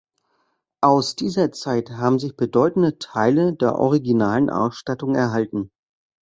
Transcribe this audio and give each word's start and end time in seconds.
Aus 0.81 1.15
dieser 1.15 1.51
Zeit 1.51 1.91
haben 1.91 2.17
sich 2.17 2.35
bedeutende 2.35 2.97
Teile 2.97 3.53
der 3.53 3.75
originalen 3.75 4.49
Ausstattung 4.49 5.13
erhalten. 5.13 5.69